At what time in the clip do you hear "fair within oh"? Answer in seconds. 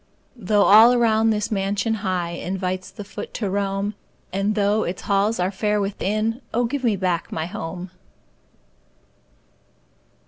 5.51-6.65